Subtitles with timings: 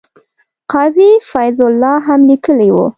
[0.71, 2.85] قاضي فیض الله هم لیکلي وو.